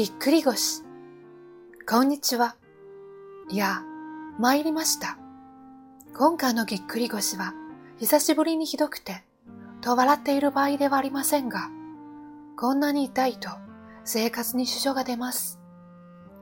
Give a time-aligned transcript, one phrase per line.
[0.00, 0.82] ぎっくり腰。
[1.86, 2.56] こんにちは。
[3.50, 3.82] いや、
[4.38, 5.18] 参りました。
[6.16, 7.52] 今回のぎっくり腰は、
[7.98, 9.22] 久しぶりにひどくて、
[9.82, 11.68] と笑っている場合ではありませんが、
[12.56, 13.50] こんなに痛いと
[14.06, 15.60] 生活に支障が出ます。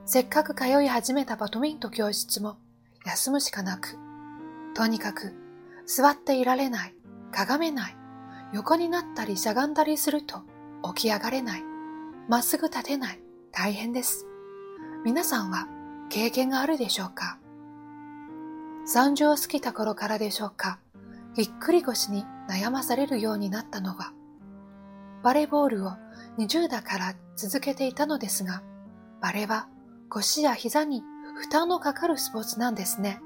[0.05, 2.55] せっかく通い始めたバドミント教室も
[3.05, 3.97] 休むしかなく、
[4.73, 5.33] とにかく
[5.85, 6.95] 座っていられない、
[7.33, 7.97] かがめない、
[8.53, 10.43] 横になったりしゃがんだりすると
[10.95, 11.63] 起き上がれない、
[12.29, 13.21] まっすぐ立てない、
[13.51, 14.25] 大変です。
[15.03, 15.67] 皆さんは
[16.09, 17.39] 経験があるでしょうか
[18.93, 20.79] ？30を過ぎた頃からでしょうか？
[21.35, 24.13] ぎっくり腰に悩まされるようになったのは、
[25.23, 25.91] バレーボールを
[26.37, 28.63] 20代から続けていたのですが、
[29.21, 29.67] バレーは
[30.09, 31.03] 腰や膝に
[31.35, 33.19] 負担のかかるスポーツなんですね。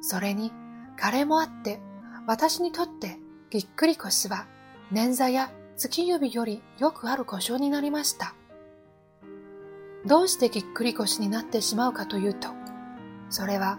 [0.00, 0.52] それに、
[0.96, 1.80] 彼もあって、
[2.26, 3.18] 私にとって
[3.50, 4.46] ぎっくり腰は
[4.92, 8.34] 捻挫や月指よりよくある故障になりました。
[10.08, 12.48] どうしてぎっくり腰になってしまうかというと、
[13.28, 13.78] それは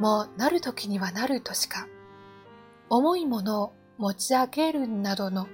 [0.00, 1.86] もうなる時にはなるとしか、
[2.90, 5.46] 重いものを持ち上げるなどの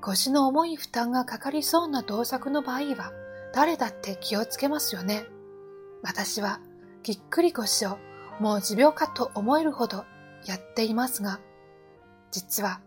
[0.00, 3.12] 腰の重い負担がかかりそうな動作の場合は
[3.52, 5.26] 誰だって気をつけますよね。
[6.02, 6.60] 私は
[7.02, 7.98] ぎっくり腰を
[8.38, 10.04] もう持病かと思えるほど
[10.46, 11.40] やっていますが、
[12.30, 12.80] 実は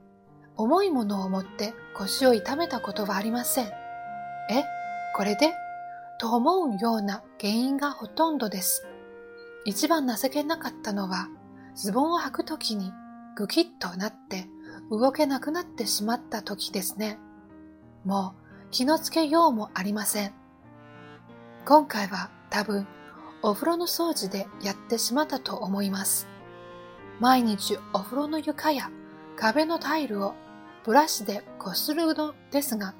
[0.56, 3.66] 重いものを持って腰を痛めたことはありません。
[3.66, 4.64] え？
[5.16, 5.54] これで？
[6.20, 8.86] と思うような原因がほとんどです。
[9.66, 11.28] 一番情けなかったのは、
[11.76, 12.92] ズボンを履くときに
[13.36, 14.48] ぐきっとなって
[14.92, 17.20] 動けなくなってしまった時ですね。
[18.06, 20.34] もう気のつけようもありません。
[21.66, 22.88] 今回は多分
[23.42, 26.28] お風呂の掃除でやってしまったと思います。
[27.20, 28.90] 毎日お風呂の床や
[29.38, 30.34] 壁のタイルを
[30.84, 32.94] ブラシでこするのですが、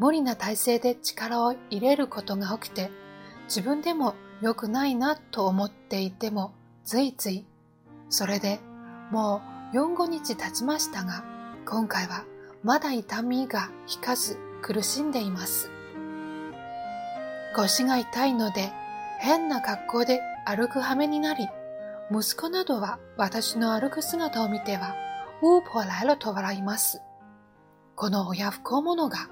[0.00, 2.90] 無理な体勢で力を入れることが多くて、
[3.48, 7.44] 自分でも良くないなと思っていても、ついつい、
[8.08, 8.60] それで
[9.10, 9.42] も
[9.74, 11.22] う4、5日経ちましたが、
[11.66, 12.24] 今回は
[12.62, 15.70] まだ痛みが引かず苦しんでいます。
[17.54, 18.72] 腰が痛いので
[19.18, 21.46] 変な格好で歩く羽目になり、
[22.10, 24.96] 息子などは私の歩く姿を見ては、
[25.42, 27.02] ウーポー来了と笑います。
[27.96, 29.28] この親不孝者が